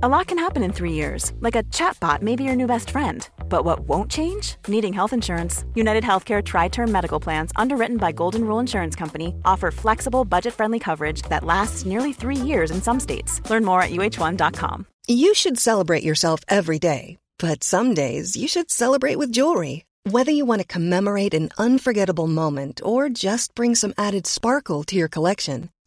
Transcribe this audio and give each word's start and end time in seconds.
A 0.00 0.08
lot 0.08 0.28
can 0.28 0.38
happen 0.38 0.62
in 0.62 0.72
three 0.72 0.92
years, 0.92 1.32
like 1.40 1.56
a 1.56 1.64
chatbot 1.74 2.22
may 2.22 2.36
be 2.36 2.44
your 2.44 2.54
new 2.54 2.68
best 2.68 2.90
friend. 2.90 3.28
But 3.48 3.64
what 3.64 3.80
won't 3.80 4.08
change? 4.08 4.54
Needing 4.68 4.92
health 4.92 5.12
insurance. 5.12 5.64
United 5.74 6.04
Healthcare 6.04 6.40
Tri 6.40 6.68
Term 6.68 6.92
Medical 6.92 7.18
Plans, 7.18 7.50
underwritten 7.56 7.96
by 7.96 8.12
Golden 8.12 8.44
Rule 8.44 8.60
Insurance 8.60 8.94
Company, 8.94 9.34
offer 9.44 9.72
flexible, 9.72 10.24
budget 10.24 10.54
friendly 10.54 10.78
coverage 10.78 11.22
that 11.22 11.42
lasts 11.42 11.84
nearly 11.84 12.12
three 12.12 12.36
years 12.36 12.70
in 12.70 12.80
some 12.80 13.00
states. 13.00 13.40
Learn 13.50 13.64
more 13.64 13.82
at 13.82 13.90
uh1.com. 13.90 14.86
You 15.08 15.34
should 15.34 15.58
celebrate 15.58 16.04
yourself 16.04 16.42
every 16.46 16.78
day, 16.78 17.18
but 17.40 17.64
some 17.64 17.92
days 17.92 18.36
you 18.36 18.46
should 18.46 18.70
celebrate 18.70 19.16
with 19.16 19.32
jewelry. 19.32 19.84
Whether 20.04 20.30
you 20.30 20.44
want 20.44 20.60
to 20.60 20.74
commemorate 20.74 21.34
an 21.34 21.48
unforgettable 21.58 22.28
moment 22.28 22.80
or 22.84 23.08
just 23.08 23.52
bring 23.56 23.74
some 23.74 23.94
added 23.98 24.28
sparkle 24.28 24.84
to 24.84 24.94
your 24.94 25.08
collection, 25.08 25.70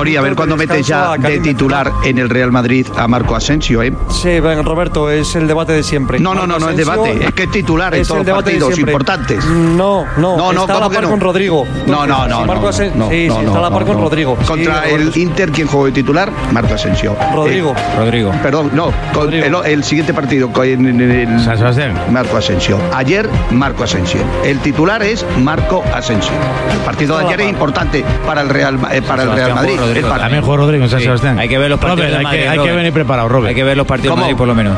Tori, 0.00 0.16
a 0.16 0.22
ver 0.22 0.34
cuándo 0.34 0.56
metes 0.56 0.86
ya 0.86 1.14
de 1.18 1.40
titular 1.40 1.92
en 2.04 2.16
el 2.16 2.30
Real 2.30 2.50
Madrid 2.50 2.86
a 2.96 3.06
Marco 3.06 3.36
Asensio, 3.36 3.82
¿eh? 3.82 3.92
Sí, 4.08 4.40
ven, 4.40 4.64
Roberto, 4.64 5.10
es 5.10 5.36
el 5.36 5.46
debate 5.46 5.72
de 5.74 5.82
siempre. 5.82 6.18
No, 6.18 6.34
no, 6.34 6.46
no, 6.46 6.58
no 6.58 6.70
es 6.70 6.74
Asensio 6.80 6.94
debate, 7.02 7.24
es 7.26 7.34
que 7.34 7.42
es 7.42 7.50
titular 7.50 7.94
en 7.94 8.00
es 8.00 8.08
todos 8.08 8.22
el 8.22 8.26
los 8.28 8.42
partidos 8.42 8.78
importantes. 8.78 9.44
No, 9.44 10.06
no, 10.16 10.38
No, 10.38 10.52
no, 10.54 10.60
está 10.62 10.72
a 10.72 10.76
¿cómo 10.76 10.88
la 10.88 10.94
par 10.94 11.02
no? 11.02 11.10
con 11.10 11.20
Rodrigo. 11.20 11.66
No, 11.86 12.06
no, 12.06 12.26
no. 12.26 12.40
Sí, 12.40 12.44
Marco 12.46 12.62
no, 12.62 12.68
Asen- 12.70 12.94
no, 12.94 13.10
sí, 13.10 13.26
no, 13.28 13.34
sí, 13.34 13.40
no, 13.42 13.48
está 13.48 13.58
a 13.58 13.60
la 13.60 13.70
par 13.70 13.80
no, 13.82 13.86
con 13.88 13.96
no. 13.98 14.02
Rodrigo. 14.04 14.38
Sí, 14.40 14.46
Contra 14.46 14.88
el. 14.88 15.12
Inter, 15.18 15.50
¿quién 15.52 15.66
jugó 15.68 15.84
de 15.84 15.92
titular? 15.92 16.32
Marco 16.50 16.72
Asensio. 16.72 17.14
Rodrigo. 17.34 17.74
Eh, 17.76 17.96
Rodrigo. 17.98 18.32
perdón, 18.42 18.70
no, 18.72 18.86
con 19.12 19.24
Rodrigo. 19.24 19.62
el, 19.64 19.72
el 19.72 19.84
siguiente 19.84 20.14
partido 20.14 20.50
con 20.50 20.64
en- 20.64 20.86
en 20.86 21.10
el 21.34 21.40
San 21.44 21.58
Sebastián. 21.58 21.92
Marco 22.10 22.38
Asensio. 22.38 22.78
Ayer, 22.94 23.28
Marco 23.50 23.84
Asensio. 23.84 24.22
El 24.44 24.60
titular 24.60 25.02
es 25.02 25.26
Marco 25.40 25.84
Asensio. 25.94 26.32
El 26.72 26.78
partido 26.86 27.18
de 27.18 27.26
ayer 27.26 27.42
es 27.42 27.50
importante 27.50 28.02
para 28.24 28.40
el 28.40 28.48
Real, 28.48 28.78
eh, 28.92 29.02
para 29.02 29.24
el 29.24 29.32
Real 29.32 29.54
Madrid. 29.54 29.78
Rodrigo, 29.94 30.08
también 30.16 30.42
jugó 30.42 30.56
Rodrigo 30.56 30.84
en 30.84 30.90
San 30.90 30.98
Sí, 31.00 31.04
Sebastián. 31.04 31.38
hay 31.38 31.48
que 31.48 31.58
ver 31.58 31.70
los 31.70 31.78
partidos 31.78 31.98
Robert, 32.00 32.12
de 32.12 32.18
hay, 32.18 32.24
Madrid, 32.24 32.40
que, 32.40 32.48
hay 32.48 32.58
que 32.58 32.72
venir 32.72 32.92
preparado, 32.92 33.28
Robert. 33.28 33.48
Hay 33.50 33.54
que 33.54 33.64
ver 33.64 33.76
los 33.76 33.86
partidos 33.86 34.16
de 34.16 34.20
Madrid 34.22 34.36
por 34.36 34.46
lo 34.48 34.54
menos. 34.54 34.76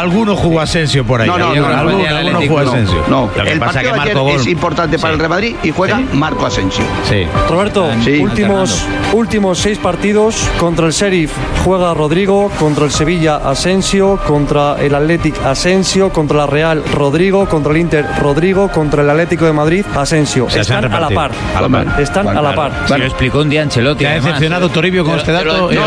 Alguno 0.00 0.36
jugó 0.36 0.60
Asensio 0.60 1.04
por 1.04 1.20
ahí. 1.20 1.28
No, 1.28 1.38
no, 1.38 1.48
alguno, 1.50 1.62
no, 1.62 1.68
no, 1.74 1.78
alguno, 1.80 1.98
no, 1.98 2.10
no, 2.10 2.16
alguno 2.16 2.40
no, 2.40 2.46
jugó 2.46 2.62
no. 2.62 2.70
Asensio. 2.72 3.04
No, 3.08 3.30
Lo 3.36 3.44
que 3.44 3.52
el 3.52 3.58
pasa 3.58 3.82
partido 3.82 4.24
que 4.26 4.32
gol. 4.32 4.40
es 4.40 4.46
importante 4.46 4.98
para 4.98 5.12
el 5.12 5.18
Real 5.18 5.30
Madrid 5.30 5.56
y 5.62 5.70
juega 5.70 6.00
Marco 6.12 6.46
Asensio. 6.46 6.84
Sí. 7.08 7.26
Roberto, 7.48 7.90
Sí. 8.04 8.18
últimos, 8.18 8.84
últimos 9.12 9.58
seis 9.58 9.78
partidos. 9.78 10.36
Contra 10.58 10.86
el 10.86 10.92
Sheriff 10.92 11.32
juega 11.64 11.92
Rodrigo, 11.94 12.50
contra 12.58 12.84
el 12.86 12.90
Sevilla 12.90 13.36
Asensio, 13.36 14.18
contra 14.26 14.76
el 14.80 14.94
Athletic 14.94 15.34
Asensio, 15.44 16.10
contra 16.10 16.38
la 16.38 16.46
Real 16.46 16.82
Rodrigo, 16.94 17.46
contra 17.46 17.72
el 17.72 17.78
Inter 17.78 18.06
Rodrigo, 18.20 18.68
contra 18.70 19.02
el 19.02 19.10
Atlético 19.10 19.44
de 19.44 19.52
Madrid 19.52 19.84
Asensio. 19.94 20.46
sea, 20.48 20.64
se 20.64 20.72
Están 20.74 20.92
a 20.92 21.00
la 21.00 21.08
par. 21.10 21.30
repartido. 21.32 21.58
A 21.58 21.60
la 21.60 21.68
par. 21.68 22.00
Están 22.00 22.28
a 22.28 22.42
la 22.42 22.54
par. 22.54 22.72
Si 22.86 22.96
lo 22.96 23.04
explicó 23.04 23.40
un 23.40 23.48
día 23.50 23.62
Ancelotti. 23.62 24.04
¿Te 24.04 24.08
ha 24.08 24.14
decepcionado 24.14 24.68
Toribio 24.70 25.04
con 25.04 25.18
este 25.18 25.32
dato? 25.32 25.70
Eh, 25.70 25.74
te 25.74 25.80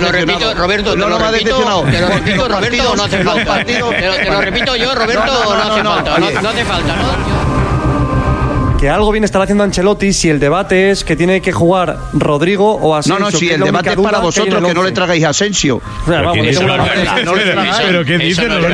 lo 0.00 0.54
Roberto 0.54 0.96
No, 0.96 1.04
no 1.04 1.10
lo 1.10 1.18
me 1.18 1.24
ha 1.26 1.32
decepcionado. 1.32 1.82
te 1.82 2.00
lo 2.00 2.08
repito, 2.08 2.48
Roberto, 2.48 2.96
no 2.96 3.02
hace 3.04 3.24
los 3.24 3.33
falta. 3.40 3.64
Te 3.64 3.78
lo, 3.78 3.90
te 3.90 4.30
lo 4.30 4.40
repito 4.40 4.76
yo, 4.76 4.94
Roberto, 4.94 5.24
No, 5.24 5.54
no, 5.56 5.82
no, 5.82 5.82
no, 5.82 5.92
hace 5.94 6.04
falta, 6.04 6.42
no 6.42 6.48
hace 6.48 6.64
falta, 6.64 6.96
¿no? 6.96 7.43
Que 8.84 8.90
algo 8.90 9.10
bien 9.12 9.24
estará 9.24 9.44
haciendo 9.44 9.64
Ancelotti 9.64 10.12
si 10.12 10.28
el 10.28 10.38
debate 10.38 10.90
es 10.90 11.04
que 11.04 11.16
tiene 11.16 11.40
que 11.40 11.52
jugar 11.52 11.96
Rodrigo 12.12 12.74
o 12.74 12.94
Asensio. 12.94 13.18
No, 13.18 13.30
no, 13.30 13.38
si 13.38 13.48
que 13.48 13.54
el 13.54 13.62
debate 13.62 13.88
es 13.92 13.96
para 13.96 14.18
que 14.18 14.24
vosotros 14.24 14.60
el 14.60 14.66
que 14.68 14.74
no 14.74 14.82
le 14.82 14.92
tragáis 14.92 15.24
a 15.24 15.30
Asensio. 15.30 15.80
Pero 16.06 16.34
¿qué 16.34 16.40
Eso 16.50 16.60
dice 16.60 16.64
no 16.66 16.74
es 16.74 16.80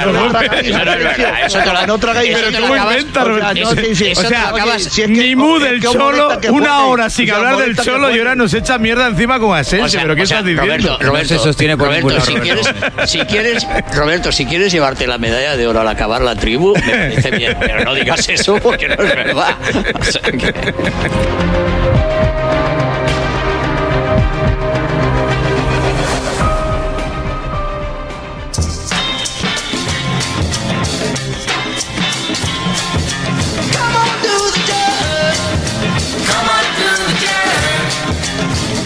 Roberto. 0.03 0.13
Gómez? 0.13 0.51
Eso 1.47 1.59
no 1.87 1.99
tragáis 1.99 2.33
pero 2.35 2.49
te 2.51 2.55
tú 2.57 2.67
lo 2.67 2.75
acabas- 2.75 2.97
inventa, 2.97 3.23
Roberto. 3.25 3.69
O 3.69 4.23
sea, 4.25 4.53
que- 4.97 5.07
Ni 5.07 5.37
mu 5.37 5.59
es 5.59 5.63
del 5.63 5.81
que 5.81 5.87
os 5.87 5.95
Cholo, 5.95 6.41
que 6.41 6.51
una 6.51 6.87
hora 6.87 7.09
sin 7.09 7.31
hablar 7.31 7.59
del 7.59 7.77
que 7.77 7.83
Cholo 7.83 8.13
y 8.13 8.19
ahora 8.19 8.35
nos 8.35 8.53
echa 8.53 8.79
mierda 8.79 9.07
encima 9.07 9.39
con 9.39 9.57
Asensio. 9.57 10.01
¿Pero 10.03 10.17
qué 10.17 10.23
estás 10.23 10.45
diciendo? 10.45 10.99
Roberto, 11.01 11.39
sostiene 11.39 11.77
por 11.77 11.87
Roberto, 11.87 12.09
quieres, 12.43 12.69
si 13.07 13.21
quieres, 13.21 13.65
Roberto, 13.95 14.33
si 14.33 14.45
quieres 14.45 14.73
llevarte 14.73 15.07
la 15.07 15.19
medalla 15.19 15.57
de 15.57 15.69
oro 15.69 15.83
al 15.83 15.89
acabar 15.89 16.21
la 16.21 16.35
tribu, 16.35 16.75
me 16.75 16.81
parece 16.81 17.31
bien, 17.31 17.57
pero 17.61 17.85
no 17.85 17.95
digas 17.95 18.29
eso 18.29 18.57
porque 18.57 18.89
no 18.89 18.95
es 18.95 19.15
verdad. 19.15 19.55
O 20.01 20.05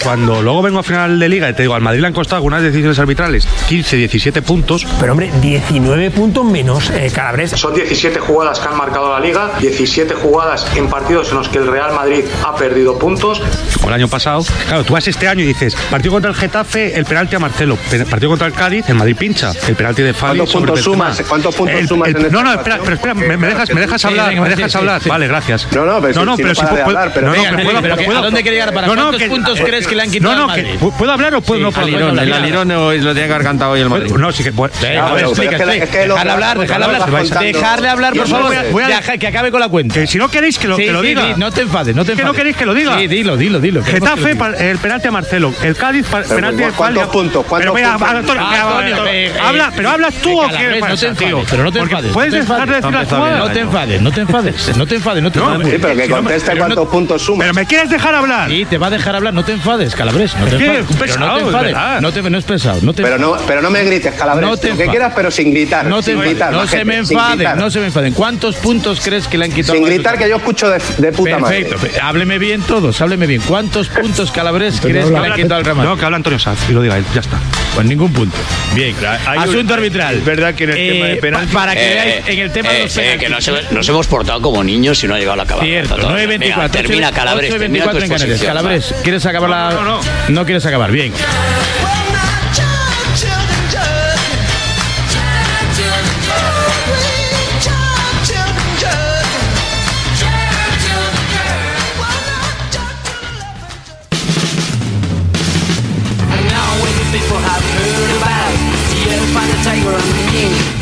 Cuando 0.05 0.39
luego 0.43 0.61
vengo 0.61 0.77
a 0.77 0.83
final 0.83 1.17
de 1.19 1.27
liga 1.27 1.49
y 1.49 1.53
te 1.53 1.63
digo, 1.63 1.73
al 1.73 1.81
Madrid 1.81 1.99
le 2.01 2.05
han 2.05 2.13
costado 2.13 2.35
algunas 2.37 2.61
decisiones 2.61 2.99
arbitrales 2.99 3.47
15, 3.67 3.97
17 3.97 4.41
puntos. 4.43 4.85
Pero 4.99 5.13
hombre, 5.13 5.31
19 5.41 6.11
puntos 6.11 6.45
menos, 6.45 6.91
eh, 6.91 7.11
Calabres. 7.13 7.49
Son 7.51 7.73
17 7.73 8.19
jugadas 8.19 8.59
que 8.59 8.67
han 8.67 8.77
marcado 8.77 9.11
la 9.11 9.19
liga, 9.19 9.49
17 9.59 10.13
jugadas 10.13 10.67
en 10.75 10.87
partidos 10.89 11.31
en 11.31 11.37
los 11.37 11.49
que 11.49 11.57
el 11.57 11.65
Real 11.65 11.91
Madrid 11.95 12.23
ha 12.45 12.55
perdido 12.55 12.99
puntos. 12.99 13.41
Como 13.77 13.87
el 13.87 13.93
año 13.95 14.07
pasado. 14.07 14.43
Claro, 14.67 14.83
tú 14.83 14.93
vas 14.93 15.07
este 15.07 15.27
año 15.27 15.41
y 15.43 15.47
dices, 15.47 15.75
partido 15.89 16.11
contra 16.13 16.29
el 16.29 16.37
Getafe, 16.37 16.95
el 16.97 17.05
penalti 17.05 17.35
a 17.35 17.39
Marcelo. 17.39 17.75
Partido 18.07 18.29
contra 18.29 18.45
el 18.45 18.53
Cádiz, 18.53 18.87
el 18.87 18.95
Madrid 18.95 19.15
pincha. 19.17 19.53
El 19.67 19.75
penalti 19.75 20.03
de 20.03 20.13
Fali 20.13 20.37
¿Cuántos 20.37 20.53
puntos 20.53 20.81
sumas? 20.81 21.23
¿Cuántos 21.27 21.55
puntos 21.55 21.79
El- 21.79 21.87
sumas 21.87 22.09
el- 22.09 22.25
en 22.27 22.31
No, 22.31 22.43
no, 22.43 22.53
espera, 22.53 22.77
pero 22.83 22.93
espera, 22.93 23.13
me, 23.15 23.37
me 23.37 23.47
dejas, 23.47 23.73
me 23.73 23.81
dejas 23.81 24.01
Sí, 24.01 24.07
hablar, 24.07 24.29
venga, 24.29 24.41
me 24.43 24.49
dejas 24.49 24.71
sí, 24.71 24.77
hablar. 24.77 25.01
sí. 25.01 25.09
Vale, 25.09 25.27
gracias. 25.27 25.67
No, 25.73 25.83
no, 25.83 25.99
pero 25.99 26.13
si- 26.13 26.19
si 26.19 26.25
no 26.25 26.35
si 26.35 26.45
de 26.45 26.55
puedo- 26.67 26.85
hablar, 26.85 27.11
pero 27.11 27.27
no, 27.27 27.33
no, 27.35 27.41
venga, 27.41 27.63
puedo- 27.63 27.81
pero 27.81 28.17
¿a 28.17 28.21
dónde 28.21 28.41
quiere 28.43 28.57
llegar? 28.57 28.71
¿Para 28.73 28.85
No, 28.87 28.95
no, 28.95 29.01
cuántos 29.03 29.21
que- 29.23 29.29
puntos 29.29 29.59
eh, 29.59 29.63
crees 29.65 29.87
que 29.87 29.94
le 29.95 30.01
han 30.03 30.07
No, 30.09 30.13
quitado 30.13 30.35
no, 30.47 30.49
al 30.53 30.63
que? 30.63 30.77
¿puedo 30.97 31.11
hablar 31.11 31.35
o 31.35 31.41
puedo 31.41 31.61
no 31.61 31.71
puedo 31.71 31.87
al 31.87 32.09
hablar? 32.09 32.23
El 32.27 32.33
Alirón 32.33 32.67
lo 32.69 32.91
tiene 33.13 33.27
que 33.27 33.33
haber 33.33 33.43
cantado 33.45 33.71
hoy 33.71 33.81
el 33.81 33.89
Madrid. 33.89 34.11
No, 34.15 34.31
sí 34.31 34.43
que 34.43 34.49
a 34.49 34.51
ver, 34.51 34.71
pero 35.15 35.29
explica, 35.29 35.57
que 35.57 35.87
que 35.87 35.97
Dejarle 36.05 36.31
hablar, 36.31 36.59
dejarle 36.59 36.85
hablar. 36.85 37.09
Dejarle 37.41 37.89
hablar, 37.89 38.13
por 38.13 38.27
favor. 38.27 38.53
a- 38.55 39.17
que 39.17 39.27
acabe 39.27 39.51
con 39.51 39.59
la 39.59 39.69
cuenta. 39.69 39.93
Que 39.95 40.07
si 40.07 40.17
no 40.17 40.29
queréis 40.29 40.57
que 40.57 40.67
lo, 40.67 40.75
que 40.77 40.91
diga. 41.01 41.25
di, 41.25 41.33
no 41.37 41.51
te 41.51 41.61
enfades, 41.61 41.95
no 41.95 42.03
te 42.03 42.07
Que 42.07 42.11
enfades. 42.13 42.27
no 42.27 42.33
queréis 42.33 42.55
que 42.57 42.65
lo 42.65 42.73
diga. 42.73 42.97
Sí, 42.99 43.07
dilo, 43.07 43.37
dilo, 43.37 43.59
dilo. 43.59 43.83
que 43.83 43.91
Getafe, 43.91 44.35
el 44.69 44.77
penalti 44.77 45.07
a 45.07 45.11
Marcelo. 45.11 45.53
El 45.63 45.75
Cádiz, 45.75 46.05
penalti 46.07 46.63
de 46.63 46.71
¿cuántos 46.71 47.07
puntos? 47.07 47.45
¿Cuántos 47.45 47.71
puntos? 47.71 48.35
Ah, 48.39 48.81
eh, 48.85 48.93
eh, 49.07 49.33
habla, 49.41 49.71
pero 49.75 49.89
hablas 49.89 50.13
tú 50.15 50.39
o 50.39 50.47
qué 50.49 50.77
pasa, 50.79 50.95
te 50.95 51.07
enfades, 51.07 51.17
tío? 51.17 51.43
pero 51.49 51.63
no 51.63 51.71
te 51.71 51.79
enfades. 51.79 52.11
Puedes 52.11 52.33
no 52.33 52.39
te 52.39 52.43
dejar 52.45 52.69
de 52.69 52.75
enfades. 52.77 52.99
decir 53.09 53.21
las. 53.21 53.41
No 53.45 53.53
te 53.53 53.59
enfades, 53.59 54.01
no 54.01 54.11
te 54.11 54.19
enfades, 54.19 54.81
no 54.81 54.81
te 54.85 54.95
enfades, 54.95 55.23
no 55.23 55.31
te 55.31 55.39
enfades. 55.39 55.67
Sí, 55.71 55.77
pero 55.81 55.95
que 55.95 56.09
conteste 56.09 56.57
cuántos 56.57 56.87
puntos 56.87 57.21
sumas. 57.21 57.39
Pero 57.45 57.53
me 57.53 57.65
quieres 57.65 57.89
dejar 57.89 58.15
hablar. 58.15 58.49
Sí, 58.49 58.65
te 58.65 58.77
va 58.77 58.87
a 58.87 58.89
dejar 58.89 59.15
hablar, 59.15 59.33
no 59.33 59.43
te 59.43 59.53
enfades, 59.53 59.84
Calabres. 59.93 60.35
No 60.35 60.45
te 60.45 60.55
Es 60.55 60.57
que 60.61 60.65
enfades. 60.77 60.85
Pero 60.87 61.19
no 61.19 61.25
pesado, 61.25 61.35
te 61.35 61.39
de 61.41 61.45
enfades. 61.47 61.73
verdad. 61.73 62.01
No, 62.01 62.11
te, 62.11 62.21
no 62.29 62.37
es 62.37 62.43
pesado, 62.45 62.79
no 62.81 62.93
te 62.93 63.03
Pero 63.03 63.17
no, 63.19 63.37
pero 63.45 63.61
no 63.61 63.69
me 63.69 63.83
grites, 63.83 64.13
Calabres. 64.15 64.49
No 64.49 64.57
te 64.57 64.69
lo 64.69 64.77
que 64.77 64.87
quieras, 64.87 65.13
pero 65.15 65.29
sin 65.29 65.51
gritar. 65.51 65.85
No 65.85 65.97
te 66.01 66.11
sin 66.13 66.21
gritar, 66.21 66.51
no 66.51 66.65
se 66.65 66.85
me 66.85 66.97
enfaden, 66.97 67.57
no 67.57 67.69
se 67.69 67.79
me 67.79 67.85
enfaden. 67.87 68.13
¿Cuántos 68.13 68.55
puntos 68.55 69.01
crees 69.03 69.27
que 69.27 69.37
le 69.37 69.45
han 69.45 69.51
quitado? 69.51 69.73
Sin 69.73 69.83
gritar 69.83 70.17
que 70.17 70.29
yo 70.29 70.37
escucho 70.37 70.69
de, 70.69 70.81
de 70.97 71.11
puta 71.11 71.37
Perfecto, 71.37 71.75
madre. 71.77 71.91
hábleme 72.01 72.37
bien 72.39 72.61
todos, 72.61 72.99
hábleme 73.01 73.27
bien. 73.27 73.41
¿Cuántos 73.45 73.89
puntos 73.89 74.31
Calabres 74.31 74.79
crees 74.81 75.05
que 75.05 75.11
le 75.19 75.27
han 75.27 75.33
quitado 75.35 75.55
al 75.55 75.65
Real? 75.65 75.83
No, 75.83 75.97
que 75.97 76.05
habla 76.05 76.17
Antonio 76.17 76.39
Sanz 76.39 76.59
y 76.69 76.73
lo 76.73 76.81
diga 76.81 76.97
él, 76.97 77.05
ya 77.13 77.19
está. 77.21 77.37
Pues 77.75 77.85
ningún 77.87 78.11
punto. 78.13 78.37
Bien, 78.73 78.95
hay 79.27 79.37
un- 79.37 79.43
asunto 79.43 79.73
arbitral. 79.73 80.15
es 80.15 80.25
verdad 80.25 80.55
que 80.55 80.63
en 80.63 80.69
el 80.69 80.75
tema 80.77 81.05
de 81.07 81.13
Eh, 81.13 81.19
penaltis- 81.21 81.47
pa- 81.53 81.59
Para 81.59 81.73
que 81.75 81.91
Eh, 81.91 81.93
veáis 81.93 82.27
en 82.29 82.39
el 82.39 82.51
tema 82.51 82.69
de 82.71 82.79
eh, 82.79 82.83
los 82.83 82.97
eh, 82.97 83.01
penaltis. 83.01 83.19
que 83.27 83.29
nos, 83.29 83.47
hemos- 83.49 83.71
nos 83.73 83.89
hemos 83.89 84.07
portado 84.07 84.41
como 84.41 84.63
niños 84.63 85.03
y 85.03 85.07
no 85.07 85.15
ha 85.15 85.17
llegado 85.17 85.33
a 85.33 85.37
la 85.37 85.45
cabeza. 85.45 85.65
Cierto, 85.65 85.95
Venga, 85.97 86.09
9.24. 86.09 86.71
Termina, 86.71 87.11
Calabres, 87.11 87.49
termina 87.51 87.83
tu 87.83 87.89
8.24 87.91 88.03
en 88.03 88.09
Canarias. 88.09 88.21
exposición. 88.21 88.47
Calabres, 88.55 88.95
¿quieres 89.03 89.25
acabar 89.25 89.49
la.? 89.49 89.69
No, 89.71 89.83
no, 89.83 89.99
No 90.29 90.45
quieres 90.45 90.65
acabar, 90.65 90.89
bien. 90.91 91.11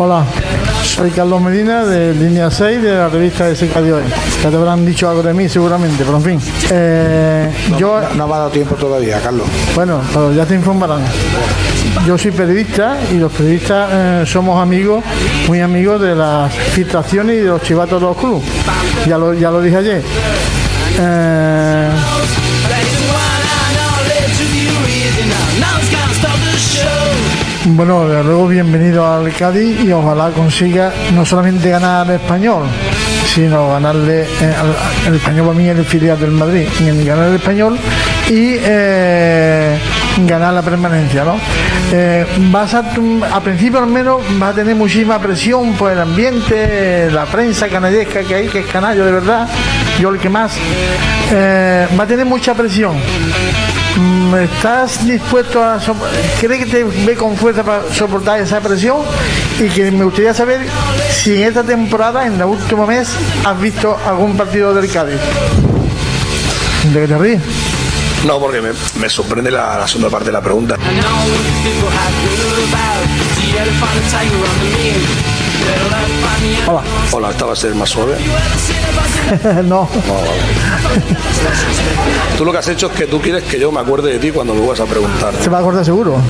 Hola. 0.03 0.25
Soy 0.83 1.11
Carlos 1.11 1.39
Medina 1.39 1.85
de 1.85 2.13
Línea 2.13 2.51
6 2.51 2.81
de 2.83 2.93
la 2.93 3.07
revista 3.07 3.45
de 3.47 3.55
Secadio. 3.55 4.01
Ya 4.43 4.49
te 4.49 4.55
habrán 4.57 4.85
dicho 4.85 5.09
algo 5.09 5.23
de 5.23 5.33
mí 5.33 5.47
seguramente, 5.47 6.03
pero 6.03 6.17
en 6.17 6.23
fin. 6.23 6.41
Eh, 6.71 7.49
yo, 7.79 8.01
No 8.17 8.27
me 8.27 8.33
ha 8.33 8.37
dado 8.39 8.49
tiempo 8.49 8.75
todavía, 8.75 9.21
Carlos. 9.21 9.47
bueno, 9.75 10.01
pero 10.13 10.33
ya 10.33 10.45
te 10.45 10.55
informarán. 10.55 11.03
Yo 12.05 12.17
soy 12.17 12.31
periodista 12.31 12.97
y 13.13 13.15
los 13.15 13.31
periodistas 13.31 13.89
eh, 13.93 14.23
somos 14.27 14.61
amigos, 14.61 15.05
muy 15.47 15.61
amigos 15.61 16.01
de 16.01 16.15
las 16.15 16.53
filtraciones 16.53 17.37
y 17.37 17.39
de 17.39 17.47
los 17.47 17.61
chivatos 17.61 18.01
de 18.01 18.07
los 18.07 18.17
clubes. 18.17 18.43
Ya 19.07 19.17
lo, 19.17 19.33
ya 19.33 19.51
lo 19.51 19.61
dije 19.61 19.77
ayer. 19.77 20.03
Eh, 20.99 21.89
Bueno, 27.65 28.07
desde 28.07 28.23
luego 28.25 28.47
bienvenido 28.47 29.05
al 29.11 29.31
Cádiz 29.33 29.79
y 29.83 29.91
ojalá 29.91 30.29
consiga 30.31 30.91
no 31.13 31.25
solamente 31.25 31.69
ganar 31.69 32.05
al 32.07 32.15
español, 32.15 32.65
sino 33.25 33.69
ganarle 33.69 34.23
eh, 34.23 34.53
al- 34.59 35.07
el 35.07 35.15
español 35.15 35.47
para 35.47 35.57
mí 35.57 35.67
el 35.69 35.85
filial 35.85 36.19
del 36.19 36.31
Madrid, 36.31 36.67
y 36.81 37.05
ganar 37.05 37.29
el 37.29 37.35
español 37.35 37.77
y 38.29 38.55
eh, 38.59 39.77
ganar 40.27 40.53
la 40.53 40.61
permanencia, 40.61 41.23
¿no? 41.23 41.37
Eh, 41.93 42.25
vas 42.51 42.73
a, 42.73 42.83
principio 43.41 43.79
al 43.79 43.87
menos 43.87 44.19
va 44.41 44.49
a 44.49 44.53
tener 44.53 44.75
muchísima 44.75 45.17
presión 45.19 45.73
por 45.73 45.91
el 45.91 45.99
ambiente, 45.99 47.09
la 47.11 47.25
prensa 47.25 47.69
canallesca 47.69 48.23
que 48.23 48.35
hay, 48.35 48.47
que 48.49 48.59
es 48.59 48.65
canallo 48.67 49.05
de 49.05 49.11
verdad, 49.13 49.47
yo 49.99 50.09
el 50.09 50.19
que 50.19 50.29
más, 50.29 50.51
va 51.31 52.03
a 52.03 52.07
tener 52.07 52.25
mucha 52.25 52.53
presión. 52.53 52.93
Mm, 53.97 54.35
¿Estás 54.35 55.05
dispuesto 55.05 55.63
a... 55.63 55.79
sop- 55.79 56.01
¿Crees 56.39 56.65
que 56.65 56.71
te 56.71 56.83
ve 56.83 57.15
con 57.15 57.35
fuerza 57.37 57.63
para 57.63 57.83
soportar 57.93 58.39
esa 58.39 58.59
presión? 58.59 58.97
Y 59.59 59.67
que 59.69 59.91
me 59.91 60.03
gustaría 60.05 60.33
saber 60.33 60.61
si 61.11 61.35
en 61.41 61.49
esta 61.49 61.63
temporada, 61.63 62.25
en 62.25 62.33
el 62.35 62.43
último 62.43 62.87
mes, 62.87 63.09
has 63.45 63.59
visto 63.61 63.97
algún 64.05 64.35
partido 64.35 64.73
del 64.73 64.89
Cádiz. 64.91 65.19
¿De 66.91 67.01
qué 67.01 67.07
te 67.07 67.17
ríes? 67.17 67.41
No, 68.25 68.39
porque 68.39 68.61
me, 68.61 68.69
me 68.99 69.09
sorprende 69.09 69.51
la, 69.51 69.77
la 69.79 69.87
segunda 69.87 70.09
parte 70.09 70.27
de 70.27 70.31
la 70.31 70.41
pregunta. 70.41 70.75
Hola. 76.67 76.81
Hola, 77.11 77.29
esta 77.29 77.45
va 77.45 77.53
a 77.53 77.55
ser 77.55 77.75
más 77.75 77.89
suave. 77.89 78.15
no. 79.63 79.87
Tú 82.37 82.45
lo 82.45 82.51
que 82.51 82.57
has 82.57 82.67
hecho 82.67 82.87
es 82.87 82.93
que 82.93 83.05
tú 83.05 83.21
quieres 83.21 83.43
que 83.43 83.59
yo 83.59 83.71
me 83.71 83.79
acuerde 83.79 84.13
de 84.13 84.19
ti 84.19 84.31
cuando 84.31 84.53
me 84.53 84.59
vuelvas 84.59 84.79
a 84.81 84.85
preguntar. 84.85 85.33
Se 85.41 85.49
va 85.49 85.57
a 85.57 85.61
acordar 85.61 85.85
seguro. 85.85 86.17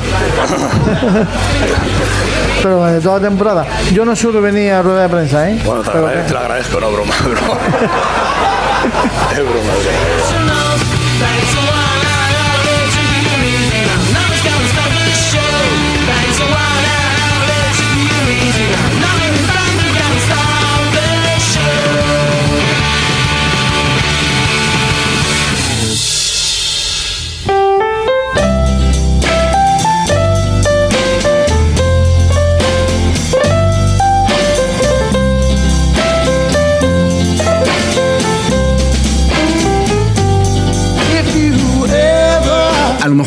Pero 2.64 2.86
de 2.86 3.02
toda 3.02 3.20
temporada. 3.20 3.66
Yo 3.92 4.06
no 4.06 4.16
suelo 4.16 4.42
venir 4.42 4.72
a 4.72 4.82
rueda 4.82 5.04
de 5.04 5.10
prensa, 5.10 5.50
¿eh? 5.50 5.60
Bueno, 5.66 5.82
te, 5.82 5.98
lo 6.00 6.08
agradezco, 6.40 6.80
no 6.80 6.92
broma, 6.92 7.14
broma. 7.22 7.58
es 9.32 9.40
broma. 9.40 9.74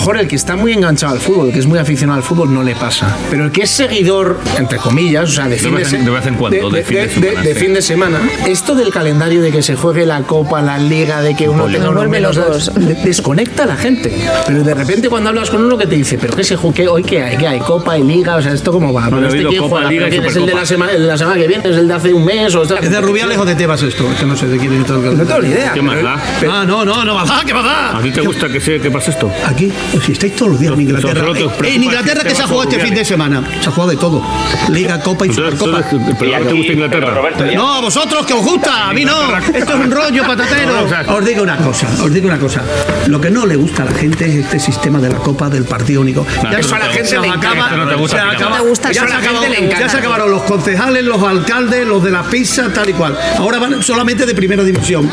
Mejor 0.07 0.21
el 0.21 0.29
que 0.29 0.37
está 0.37 0.55
muy 0.55 0.73
enganchado 0.73 1.15
al 1.15 1.19
fútbol, 1.19 1.53
que 1.53 1.59
es 1.59 1.67
muy 1.67 1.81
aficionado 1.81 2.19
al 2.19 2.23
fútbol, 2.23 2.55
no 2.55 2.63
le 2.63 2.77
pasa. 2.77 3.17
Pero 3.29 3.47
el 3.47 3.51
que 3.51 3.63
es 3.63 3.71
seguidor, 3.71 4.39
entre 4.57 4.79
comillas, 4.79 5.31
o 5.31 5.33
sea, 5.33 5.49
de 5.49 5.57
fin 5.57 5.75
De 5.75 5.83
de, 5.85 5.99
de 5.99 6.11
vez 6.11 6.27
en 6.27 6.35
cuando, 6.37 6.71
de 6.71 6.85
fin 6.85 6.95
de 6.95 7.09
semana, 7.11 7.43
de 7.43 7.55
sí. 7.55 7.61
fin 7.61 7.75
de 7.75 7.83
semana, 7.83 8.19
esto 8.47 8.77
del 8.77 8.91
calendario 8.93 9.43
de 9.43 9.51
que 9.51 9.63
se 9.63 9.75
juegue 9.75 10.07
la 10.07 10.21
Copa, 10.23 10.63
la 10.63 10.79
Liga, 10.79 11.23
de 11.23 11.35
que 11.35 11.49
uno 11.49 11.65
Ole. 11.65 11.79
tenga 11.79 11.91
vuelve 11.91 12.09
menos 12.09 12.37
de- 12.37 12.95
desconecta 13.03 13.65
a 13.65 13.67
la 13.67 13.77
gente. 13.77 14.17
Pero 14.47 14.63
de 14.63 14.75
repente 14.75 15.09
cuando 15.09 15.31
hablas 15.31 15.51
con 15.51 15.65
uno 15.65 15.77
que 15.77 15.89
te 15.89 15.97
dice, 15.97 16.19
pero 16.19 16.37
qué 16.37 16.45
se 16.45 16.55
juegue 16.55 16.87
hoy 16.87 17.03
qué 17.03 17.23
hay, 17.25 17.37
qué 17.37 17.49
hay 17.49 17.59
Copa 17.59 17.99
y 17.99 18.05
Liga, 18.05 18.37
o 18.37 18.43
sea, 18.43 18.53
esto 18.53 18.71
cómo 18.71 18.93
va. 18.93 19.11
No, 19.11 19.17
Pero 19.17 19.27
ha 19.27 19.29
este 19.31 19.45
quién 19.49 19.61
Copa, 19.61 19.71
juega? 19.77 19.91
Liga 19.91 20.05
¿Pero 20.05 20.15
y 20.15 20.19
quién 20.21 20.31
es 20.31 20.37
el 20.37 20.47
de 20.47 20.55
la 20.55 20.67
semana, 20.67 20.93
el 20.93 21.03
de 21.03 21.09
la 21.09 21.19
semana 21.19 21.37
que 21.41 21.49
viene, 21.49 21.69
es 21.69 21.77
el 21.77 21.89
de 21.89 21.95
hace 21.95 22.15
un 22.15 22.25
mes 22.25 22.55
o 22.55 22.63
¿Es 22.63 22.91
de 22.91 23.01
Rubiales 23.01 23.39
o 23.39 23.45
de 23.45 23.57
Tebas 23.57 23.83
esto? 23.83 24.09
Es 24.13 24.21
que 24.21 24.27
no 24.27 24.37
sé 24.37 24.47
de 24.47 24.57
quién 24.57 24.73
es 24.73 24.87
todo 24.87 25.05
el 25.11 25.19
No 25.19 25.25
tengo 25.25 25.41
ni 25.43 25.49
idea. 25.49 25.73
¿Qué 25.73 25.83
más 25.83 26.01
da? 26.01 26.15
Ah, 26.49 26.65
no, 26.65 26.85
no, 26.85 27.05
no 27.05 27.15
va 27.17 27.23
a 27.23 27.27
dar, 27.27 27.45
¿qué 27.45 27.53
va 27.53 27.61
a 27.61 27.89
¿A 27.89 27.93
dar? 27.95 28.03
ti 28.05 28.13
te 28.13 28.21
gusta 28.21 28.49
que, 28.49 28.61
sea, 28.61 28.79
que 28.79 28.91
pase 28.93 29.11
esto? 29.11 29.29
Aquí, 29.45 29.73
si 30.01 30.13
estáis 30.13 30.35
todos 30.37 30.53
los 30.53 30.61
días 30.61 30.73
en 30.75 30.81
Inglaterra. 30.83 31.27
Eh, 31.37 31.75
En 31.75 31.83
Inglaterra 31.83 32.23
que 32.23 32.35
se 32.35 32.43
ha 32.43 32.47
jugado 32.47 32.71
este 32.71 32.83
fin 32.85 32.95
de 32.95 33.05
semana. 33.05 33.43
Se 33.61 33.69
ha 33.69 33.73
jugado 33.73 33.91
de 33.91 33.97
todo. 33.97 34.23
Liga, 34.71 35.01
Copa 35.01 35.27
y 35.27 35.33
Supercopa. 35.33 35.83
pero 36.19 36.35
ahora 36.37 36.47
te 36.49 36.55
gusta 36.55 36.73
Inglaterra. 36.73 37.21
No, 37.55 37.75
a 37.75 37.81
vosotros 37.81 38.27
que 38.27 38.33
os 38.33 38.43
gusta, 38.45 38.89
a 38.89 38.93
mí 38.93 39.05
no. 39.05 39.37
Esto 39.39 39.73
es 39.75 39.81
un 39.85 39.91
rollo 39.91 40.27
patatero. 40.27 40.87
Os 41.17 41.25
digo 41.25 41.43
una 41.43 41.57
cosa, 41.59 41.89
os 42.03 42.13
digo 42.13 42.27
una 42.29 42.39
cosa. 42.39 42.63
Lo 43.07 43.21
que 43.21 43.31
no 43.31 43.47
le 43.47 43.57
gusta 43.57 43.83
a 43.83 43.87
la 43.87 43.93
gente 43.93 44.27
es 44.27 44.35
este 44.45 44.59
sistema 44.61 44.99
de 45.01 45.09
la 45.11 45.19
Copa 45.19 45.49
del 45.49 45.65
partido 45.65 46.01
único. 46.01 46.27
Nah, 46.43 46.59
eso 46.59 46.75
a 46.75 46.79
la 46.79 46.87
gente 46.87 47.09
se 47.09 47.19
le 47.19 47.29
acaba- 47.29 47.55
encanta, 47.55 47.77
no 47.77 47.89
te 47.89 47.95
gusta 47.97 48.17
se 48.17 48.23
a 48.23 48.25
ti, 48.25 48.29
no. 48.29 48.33
acaba- 48.39 48.57
No 48.59 48.63
te 48.63 48.69
gusta, 48.69 48.93
ya 48.93 48.93
eso 48.93 49.05
a 49.05 49.09
se 49.09 49.15
la 49.15 49.21
gente 49.31 49.49
le 49.49 49.59
encanta. 49.67 49.81
Ya 49.81 49.89
se 49.89 49.97
acabaron 49.99 50.31
los 50.31 50.43
concejales, 50.43 51.05
los 51.05 51.23
alcaldes, 51.23 51.87
los 51.87 52.03
de 52.03 52.11
la 52.11 52.23
pizza, 52.25 52.73
tal 52.73 52.89
y 52.89 52.93
cual. 52.93 53.17
Ahora 53.39 53.59
van 53.59 53.83
solamente 53.83 54.27
de 54.27 54.35
primera 54.35 54.63
división. 54.65 55.11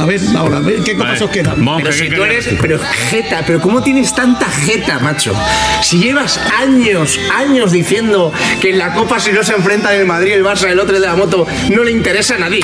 A 0.00 0.04
ver, 0.06 0.20
ahora, 0.36 0.58
a 0.58 0.60
ver 0.60 0.82
qué 0.82 0.96
copas 0.96 1.20
os 1.22 1.30
quedan. 1.30 1.56
Pero 1.76 1.92
si 1.92 2.08
tú 2.10 2.22
eres, 2.24 2.48
pero 2.60 2.78
jeta, 3.10 3.42
pero 3.46 3.60
¿cómo 3.60 3.82
tienes 3.82 4.14
tanta 4.22 4.46
jeta, 4.46 5.00
macho? 5.00 5.34
Si 5.82 5.98
llevas 5.98 6.38
años, 6.56 7.18
años 7.34 7.72
diciendo 7.72 8.32
que 8.60 8.70
en 8.70 8.78
la 8.78 8.94
Copa 8.94 9.18
si 9.18 9.32
no 9.32 9.42
se 9.42 9.52
enfrentan 9.52 9.94
el 9.94 10.06
Madrid, 10.06 10.34
el 10.34 10.44
Barça, 10.44 10.70
el 10.70 10.78
otro 10.78 10.94
de 10.94 11.00
la 11.00 11.16
moto, 11.16 11.44
no 11.70 11.82
le 11.82 11.90
interesa 11.90 12.36
a 12.36 12.38
nadie. 12.38 12.60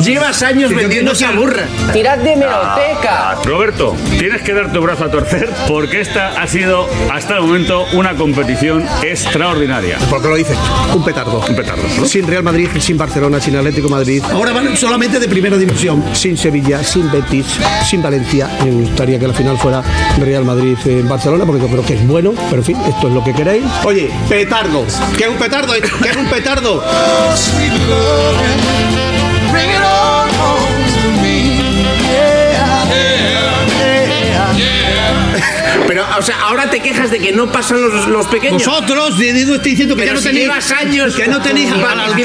Llevas 0.00 0.44
años 0.44 0.72
vendiendo 0.72 1.10
esa 1.10 1.32
burra. 1.32 1.64
Tirad 1.92 2.18
de 2.18 2.36
meroteca. 2.36 3.34
Roberto, 3.44 3.96
tienes 4.16 4.42
que 4.42 4.54
dar 4.54 4.72
tu 4.72 4.80
brazo 4.80 5.06
a 5.06 5.10
torcer 5.10 5.50
porque 5.66 6.00
esta 6.00 6.40
ha 6.40 6.46
sido 6.46 6.88
hasta 7.12 7.34
el 7.34 7.42
momento 7.42 7.84
una 7.94 8.14
competición 8.14 8.86
extraordinaria. 9.02 9.98
¿Por 10.08 10.22
qué 10.22 10.28
lo 10.28 10.36
dices? 10.36 10.56
Un 10.94 11.04
petardo. 11.04 11.44
Un 11.48 11.56
petardo. 11.56 11.82
¿no? 11.98 12.04
Sin 12.06 12.28
Real 12.28 12.44
Madrid, 12.44 12.68
sin 12.78 12.96
Barcelona, 12.96 13.40
sin 13.40 13.56
Atlético 13.56 13.88
Madrid. 13.88 14.22
Ahora 14.30 14.52
van 14.52 14.76
solamente 14.76 15.18
de 15.18 15.26
primera 15.26 15.58
división. 15.58 16.04
Sin 16.12 16.36
Sevilla, 16.36 16.84
sin 16.84 17.10
Betis, 17.10 17.46
sin 17.90 18.00
Valencia. 18.00 18.48
Me 18.64 18.70
gustaría 18.70 19.18
que 19.18 19.26
la 19.26 19.34
final 19.34 19.58
fuera 19.58 19.82
Real 20.20 20.44
Madrid 20.44 20.76
en 21.00 21.08
Barcelona, 21.08 21.44
porque 21.44 21.62
yo 21.62 21.68
creo 21.68 21.84
que 21.84 21.94
es 21.94 22.06
bueno. 22.06 22.32
Pero 22.50 22.56
en 22.62 22.64
fin, 22.64 22.76
esto 22.88 23.08
es 23.08 23.14
lo 23.14 23.22
que 23.24 23.32
queréis. 23.34 23.64
Oye, 23.84 24.10
petardo. 24.28 24.84
¿Qué 25.16 25.24
es 25.24 25.30
un 25.30 25.36
petardo? 25.36 25.72
¿Qué 26.02 26.08
es 26.10 26.16
un 26.16 26.26
petardo? 26.26 26.82
Pero, 35.86 36.04
o 36.18 36.22
sea, 36.22 36.36
ahora 36.42 36.70
te 36.70 36.80
quejas 36.80 37.10
de 37.10 37.18
que 37.18 37.32
no 37.32 37.50
pasan 37.50 37.82
los, 37.82 38.06
los 38.06 38.26
pequeños. 38.28 38.64
Vosotros, 38.64 39.18
de- 39.18 39.32
de- 39.32 39.42
estoy 39.56 39.72
diciendo 39.72 39.94
que 39.96 40.02
Pero 40.04 40.12
ya 40.12 40.14
no 40.14 40.20
si 40.20 40.26
tenéis. 40.28 40.44
llevas 40.46 40.72
años 40.72 41.14
que 41.14 41.28
no 41.28 41.40
tenéis 41.42 41.70
al, 41.72 41.84
alcalde. 41.84 42.22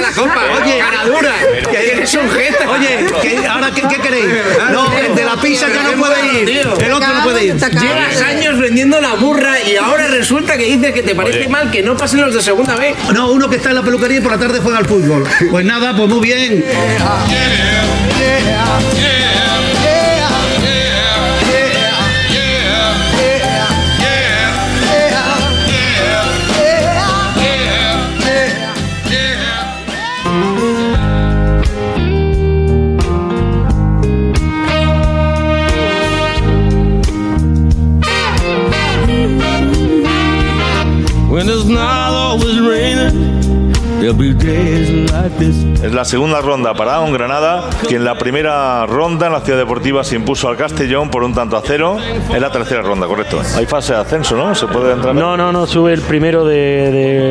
la 0.00 0.10
Copa. 0.14 0.40
Oye, 0.62 0.78
Cara 0.78 1.04
dura. 1.06 1.32
que 1.70 1.92
eres 1.92 2.14
un 2.14 2.28
jeta. 2.30 2.65
Oye, 2.76 3.46
ahora 3.46 3.70
¿qué, 3.74 3.82
qué 3.82 3.96
queréis? 4.00 4.26
No, 4.70 4.92
el 4.98 5.14
de 5.14 5.24
la 5.24 5.36
pizza 5.36 5.66
ya 5.72 5.82
no 5.82 5.92
puede 5.98 6.42
ir. 6.42 6.48
El 6.50 6.92
otro 6.92 7.08
no 7.14 7.22
puede 7.22 7.44
ir. 7.46 7.56
Llevas 7.56 8.20
años 8.22 8.58
vendiendo 8.58 9.00
la 9.00 9.14
burra 9.14 9.60
y 9.62 9.76
ahora 9.76 10.06
resulta 10.08 10.56
que 10.56 10.64
dices 10.64 10.92
que 10.92 11.02
te 11.02 11.14
parece 11.14 11.48
mal 11.48 11.70
que 11.70 11.82
no 11.82 11.96
pasen 11.96 12.20
los 12.22 12.34
de 12.34 12.42
segunda 12.42 12.76
vez. 12.76 12.96
No, 13.12 13.30
uno 13.30 13.48
que 13.48 13.56
está 13.56 13.70
en 13.70 13.76
la 13.76 13.82
peluquería 13.82 14.18
y 14.18 14.20
por 14.20 14.32
la 14.32 14.38
tarde 14.38 14.60
juega 14.62 14.78
al 14.78 14.86
fútbol. 14.86 15.24
Pues 15.50 15.64
nada, 15.64 15.96
pues 15.96 16.08
muy 16.08 16.20
bien. 16.20 16.64
Es 45.86 45.94
la 45.94 46.04
segunda 46.04 46.40
ronda 46.40 46.74
para 46.74 46.98
un 46.98 47.12
Granada, 47.12 47.70
que 47.88 47.94
en 47.94 48.04
la 48.04 48.18
primera 48.18 48.84
ronda 48.86 49.26
en 49.28 49.32
la 49.32 49.40
Ciudad 49.40 49.58
Deportiva 49.60 50.02
se 50.02 50.16
impuso 50.16 50.48
al 50.48 50.56
Castellón 50.56 51.10
por 51.10 51.22
un 51.22 51.32
tanto 51.32 51.56
a 51.56 51.62
cero. 51.64 51.96
Es 52.34 52.40
la 52.40 52.50
tercera 52.50 52.82
ronda, 52.82 53.06
correcto. 53.06 53.40
Hay 53.56 53.66
fase 53.66 53.92
de 53.94 54.00
ascenso, 54.00 54.34
¿no? 54.36 54.52
Se 54.56 54.66
puede 54.66 54.92
entrar. 54.94 55.14
No, 55.14 55.36
no, 55.36 55.52
no, 55.52 55.64
sube 55.64 55.92
el 55.92 56.00
primero 56.02 56.44
de, 56.44 56.56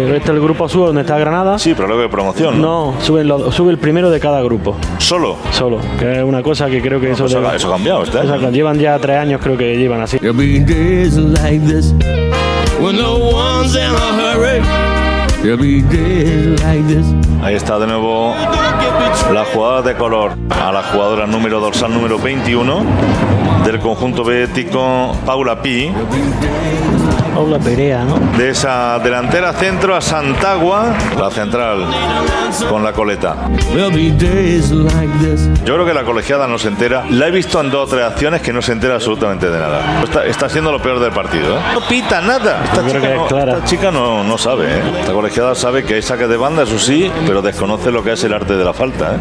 de 0.06 0.18
este 0.18 0.32
el 0.32 0.40
grupo 0.40 0.70
sube 0.70 0.86
donde 0.88 1.02
está 1.02 1.18
Granada. 1.18 1.60
Sí, 1.60 1.74
pero 1.76 1.88
luego 1.88 2.04
de 2.04 2.10
promoción. 2.10 2.62
No, 2.62 2.96
sube, 3.02 3.26
lo- 3.26 3.52
sube 3.52 3.72
el 3.72 3.78
primero 3.78 4.10
de 4.10 4.22
cada 4.22 4.42
grupo. 4.42 4.78
¿Solo? 5.00 5.36
Solo, 5.52 5.80
que 6.00 6.20
es 6.20 6.24
una 6.24 6.42
cosa 6.42 6.68
que 6.68 6.82
creo 6.82 7.02
que 7.02 7.12
eso, 7.12 7.24
pues 7.26 7.34
debe- 7.34 7.56
eso 7.58 7.68
ha 7.68 7.72
cambiado. 7.72 8.04
Eso 8.04 8.20
ha- 8.20 8.50
llevan 8.52 8.80
ya 8.80 8.98
tres 9.00 9.18
años 9.18 9.42
creo 9.44 9.58
que 9.58 9.76
llevan 9.76 10.00
así. 10.02 10.18
Ahí 17.44 17.54
está 17.54 17.78
de 17.78 17.86
nuevo 17.86 18.34
la 19.32 19.46
jugada 19.54 19.84
de 19.84 19.96
color 19.96 20.32
a 20.50 20.72
la 20.72 20.82
jugadora 20.82 21.28
número 21.28 21.60
dorsal 21.60 21.94
número 21.94 22.18
21 22.18 22.84
del 23.64 23.80
conjunto 23.80 24.24
bético 24.24 25.16
Paula 25.24 25.62
Pi. 25.62 25.92
Paula 27.36 27.60
Perea, 27.60 28.06
¿no? 28.06 28.18
De 28.38 28.50
esa 28.52 28.98
delantera 29.00 29.52
centro 29.52 29.94
a 29.94 30.00
Santagua, 30.00 30.94
la 31.20 31.30
central 31.30 31.86
con 32.70 32.82
la 32.82 32.94
coleta. 32.94 33.36
Yo 35.66 35.74
creo 35.74 35.86
que 35.86 35.94
la 35.94 36.04
colegiada 36.06 36.48
no 36.48 36.58
se 36.58 36.70
entera. 36.70 37.04
La 37.10 37.28
he 37.28 37.32
visto 37.32 37.60
en 37.60 37.70
dos 37.72 37.88
o 37.92 37.96
tres 37.96 38.06
acciones 38.06 38.42
que 38.42 38.54
no 38.54 38.62
se 38.62 38.72
entera 38.72 38.96
absolutamente 38.96 39.50
de 39.50 39.60
nada. 39.60 40.02
Está, 40.04 40.26
está 40.26 40.48
siendo 40.50 40.72
lo 40.72 40.82
peor 40.82 41.00
del 41.02 41.12
partido. 41.12 41.58
¿eh? 41.58 41.62
No 41.74 41.82
pita 41.82 42.22
nada. 42.22 42.64
Esta 42.64 42.78
Yo 42.78 42.88
creo 42.88 42.94
chica, 42.94 43.02
que 43.02 43.12
es 43.14 43.18
no, 43.20 43.28
clara. 43.28 43.52
esta 43.54 43.66
chica 43.66 43.92
no, 43.92 44.24
no 44.24 44.38
sabe. 44.38 44.68
¿eh? 44.80 44.84
La 45.06 45.14
colegiada 45.14 45.56
sabe 45.56 45.84
que 45.84 45.96
hay 45.96 46.02
saque 46.02 46.28
de 46.28 46.38
banda, 46.38 46.64
eso 46.64 46.80
sí, 46.80 47.12
pero 47.28 47.42
desconoce 47.42 47.92
lo 47.92 48.02
que 48.02 48.14
es 48.14 48.24
el 48.24 48.34
arte 48.34 48.56
de 48.56 48.64
la 48.64 48.74
falta. 48.74 49.16
¿eh? 49.16 49.18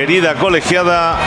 Querida 0.00 0.34
colegiada, 0.34 1.18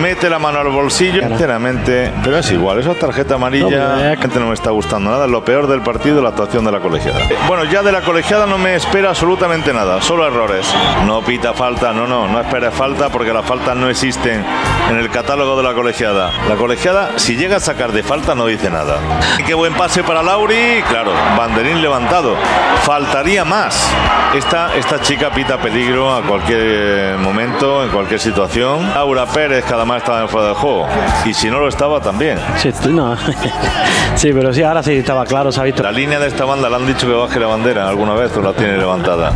mete 0.00 0.30
la 0.30 0.38
mano 0.38 0.60
al 0.60 0.68
bolsillo, 0.68 1.20
sinceramente, 1.26 2.12
pero 2.22 2.38
es 2.38 2.48
igual, 2.52 2.78
esa 2.78 2.94
tarjeta 2.94 3.34
amarilla 3.34 3.96
la 3.96 4.16
gente 4.16 4.38
no 4.38 4.46
me 4.46 4.54
está 4.54 4.70
gustando 4.70 5.10
nada, 5.10 5.26
lo 5.26 5.44
peor 5.44 5.66
del 5.66 5.80
partido 5.80 6.22
la 6.22 6.28
actuación 6.28 6.64
de 6.64 6.70
la 6.70 6.78
colegiada. 6.78 7.24
Eh, 7.24 7.36
Bueno, 7.48 7.64
ya 7.64 7.82
de 7.82 7.90
la 7.90 8.02
colegiada 8.02 8.46
no 8.46 8.56
me 8.56 8.76
espera 8.76 9.08
absolutamente 9.08 9.72
nada, 9.72 10.00
solo 10.00 10.24
errores. 10.28 10.72
No 11.06 11.22
pita 11.22 11.54
falta, 11.54 11.92
no, 11.92 12.06
no, 12.06 12.28
no 12.28 12.40
esperes 12.40 12.72
falta 12.72 13.08
porque 13.08 13.32
las 13.32 13.44
faltas 13.44 13.74
no 13.76 13.90
existen 13.90 14.44
en 14.90 14.98
el 14.98 15.08
catálogo 15.10 15.56
de 15.56 15.62
la 15.62 15.72
colegiada. 15.72 16.32
La 16.48 16.56
colegiada, 16.56 17.12
si 17.16 17.36
llega 17.36 17.56
a 17.56 17.60
sacar 17.60 17.92
de 17.92 18.02
falta, 18.02 18.34
no 18.34 18.46
dice 18.46 18.68
nada. 18.70 18.98
Qué 19.46 19.54
buen 19.54 19.72
pase 19.74 20.02
para 20.02 20.22
Lauri, 20.22 20.82
claro, 20.88 21.12
banderín 21.38 21.80
levantado. 21.80 22.34
Faltaría 22.82 23.44
más. 23.44 23.88
Esta, 24.34 24.74
esta 24.76 25.00
chica 25.00 25.30
pita 25.30 25.58
peligro 25.58 26.12
a 26.14 26.22
cualquier 26.22 26.60
eh, 26.62 27.16
momento, 27.18 27.84
en 27.84 27.90
cualquier 27.90 28.18
situación. 28.20 28.92
Laura 28.94 29.26
Pérez, 29.26 29.64
que 29.64 29.74
además 29.74 29.98
estaba 29.98 30.22
en 30.22 30.28
fuera 30.28 30.48
de 30.48 30.54
juego. 30.54 30.86
Y 31.24 31.34
si 31.34 31.48
no 31.50 31.60
lo 31.60 31.68
estaba, 31.68 32.00
también. 32.00 32.38
Sí, 32.58 32.68
estoy- 32.68 32.92
no. 32.92 33.16
sí, 34.16 34.32
pero 34.32 34.52
sí, 34.52 34.62
ahora 34.62 34.82
sí 34.82 34.92
estaba 34.94 35.24
claro, 35.24 35.52
se 35.52 35.60
ha 35.60 35.64
visto. 35.64 35.82
La 35.82 35.92
línea 35.92 36.18
de 36.18 36.26
esta 36.28 36.44
banda 36.44 36.68
le 36.68 36.76
han 36.76 36.86
dicho 36.86 37.06
que 37.06 37.12
baje 37.14 37.38
la 37.38 37.46
bandera 37.46 37.88
alguna 37.88 38.14
vez 38.14 38.36
o 38.36 38.42
la 38.42 38.52
tiene 38.52 38.76
levantada. 38.76 39.32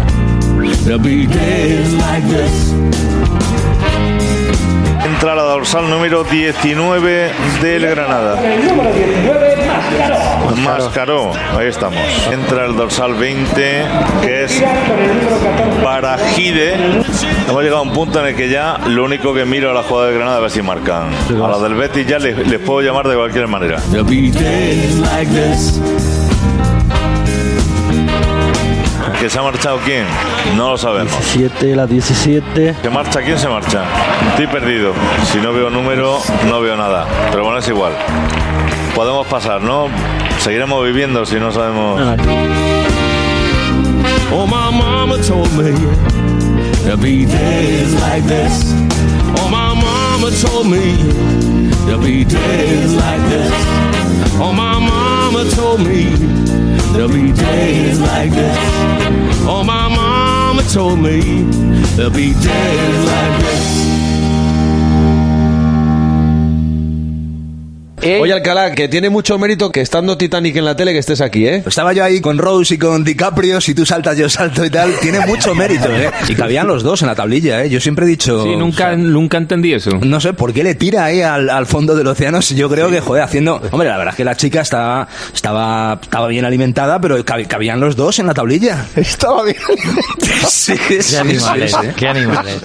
Entra 5.25 5.37
la 5.37 5.45
dorsal 5.45 5.89
número 5.89 6.23
19 6.23 7.31
del 7.63 7.87
Granada. 7.87 8.39
Mascaró, 10.63 11.33
ahí 11.57 11.69
estamos. 11.69 11.99
Entra 12.31 12.67
el 12.67 12.77
dorsal 12.77 13.15
20, 13.15 13.85
que 14.21 14.45
es 14.45 14.63
Barajide. 15.83 16.75
Hemos 17.49 17.63
llegado 17.63 17.79
a 17.79 17.83
un 17.85 17.95
punto 17.95 18.21
en 18.21 18.27
el 18.27 18.37
que 18.37 18.51
ya 18.51 18.77
lo 18.87 19.03
único 19.03 19.33
que 19.33 19.47
miro 19.47 19.71
a 19.71 19.73
la 19.73 19.83
jugada 19.83 20.09
de 20.09 20.15
Granada 20.15 20.37
a 20.37 20.41
ver 20.41 20.51
si 20.51 20.61
marcan. 20.61 21.09
A 21.43 21.49
la 21.49 21.59
del 21.59 21.73
Betis 21.73 22.07
ya 22.07 22.19
les 22.19 22.59
puedo 22.59 22.83
llamar 22.83 23.09
de 23.09 23.17
cualquier 23.17 23.49
manera. 23.49 23.79
¿Que 29.25 29.31
se 29.31 29.39
ha 29.39 29.43
marchado 29.43 29.79
quién? 29.79 30.05
No 30.55 30.73
lo 30.73 30.77
sabemos. 30.77 31.11
17, 31.33 31.75
la 31.75 31.87
17. 31.87 32.75
¿Se 32.83 32.91
marcha? 32.91 33.23
¿Quién 33.23 33.39
se 33.39 33.49
marcha? 33.49 33.83
Estoy 34.29 34.47
perdido. 34.49 34.93
Si 35.33 35.39
no 35.39 35.51
veo 35.55 35.71
número, 35.71 36.19
no 36.47 36.61
veo 36.61 36.77
nada. 36.77 37.07
Pero 37.31 37.43
bueno, 37.43 37.57
es 37.57 37.67
igual. 37.67 37.95
Podemos 38.95 39.27
pasar, 39.27 39.63
¿no? 39.63 39.89
Seguiremos 40.41 40.85
viviendo 40.85 41.25
si 41.25 41.37
no 41.37 41.53
sabemos. 41.53 42.03
Oh, 44.31 44.47
my 44.47 44.71
mama 44.77 45.17
told 45.27 45.51
me 45.57 45.73
there'll 46.83 46.99
be 46.99 47.25
days 47.25 47.95
like 48.03 48.27
this. 48.27 48.75
Oh, 49.39 49.49
my 49.49 49.74
mama 50.25 50.37
told 50.39 50.67
me 50.71 50.97
there'll 51.85 52.01
be 52.01 52.25
days 52.25 52.95
like 52.95 53.21
this. 53.29 53.53
Oh, 54.41 54.55
my 54.57 54.79
mama 54.79 55.51
told 55.51 55.81
me 55.81 56.05
there'll 56.95 57.09
be 57.09 57.31
days 57.33 58.01
like 58.01 58.31
this. 58.31 58.59
Oh, 59.47 59.63
my 59.67 59.87
mama 59.89 60.63
told 60.63 60.99
me 61.01 61.43
there'll 61.97 62.11
be 62.11 62.33
days 62.33 63.05
like 63.05 63.41
this. 63.43 63.94
Oye, 68.21 68.33
Alcalá, 68.33 68.73
que 68.75 68.89
tiene 68.89 69.11
mucho 69.11 69.39
mérito 69.39 69.71
que 69.71 69.81
estando 69.81 70.17
Titanic 70.19 70.57
en 70.57 70.65
la 70.65 70.77
tele 70.77 70.93
que 70.93 70.99
estés 70.99 71.21
aquí, 71.21 71.47
¿eh? 71.47 71.63
Estaba 71.67 71.93
yo 71.93 72.05
ahí 72.05 72.21
con 72.21 72.39
Rose 72.39 72.75
y 72.75 72.79
con 72.79 73.05
DiCaprio, 73.05 73.61
si 73.61 73.75
tú 73.75 73.85
saltas 73.87 74.17
yo 74.17 74.29
salto 74.29 74.65
y 74.65 74.71
tal, 74.71 74.93
tiene 75.01 75.21
mucho 75.27 75.55
mérito, 75.55 75.89
¿eh? 75.91 76.11
Y 76.29 76.35
cabían 76.35 76.67
los 76.67 76.83
dos 76.83 77.03
en 77.03 77.09
la 77.09 77.15
tablilla, 77.15 77.65
¿eh? 77.65 77.71
Yo 77.71 77.81
siempre 77.81 78.05
he 78.07 78.09
dicho... 78.09 78.43
Sí, 78.45 78.57
nunca, 78.57 78.95
nunca 78.97 79.39
entendí 79.39 79.73
eso. 79.73 79.91
No 80.03 80.21
sé, 80.21 80.33
¿por 80.33 80.53
qué 80.53 80.63
le 80.65 80.75
tira 80.75 81.05
ahí 81.05 81.23
al, 81.23 81.51
al 81.51 81.67
fondo 81.67 81.95
del 81.97 82.07
océano? 82.07 82.43
Si 82.43 82.55
Yo 82.55 82.69
creo 82.69 82.91
que, 82.91 83.01
joder, 83.01 83.23
haciendo... 83.23 83.61
Hombre, 83.71 83.89
la 83.89 83.97
verdad 83.97 84.13
es 84.13 84.17
que 84.17 84.25
la 84.25 84.37
chica 84.37 84.61
estaba, 84.61 85.09
estaba, 85.35 85.99
estaba 86.03 86.29
bien 86.29 86.45
alimentada, 86.45 87.01
pero 87.01 87.17
cab- 87.25 87.47
cabían 87.47 87.81
los 87.81 87.97
dos 87.97 88.19
en 88.19 88.27
la 88.27 88.35
tablilla. 88.35 88.87
Estaba 88.97 89.43
bien 89.45 89.57
alimentada. 89.67 90.05
Sí, 90.49 90.75
sí, 90.89 91.03
sí, 91.03 91.17
animales, 91.17 91.73
sí. 91.73 91.89
qué 91.97 92.09
animales. 92.09 92.65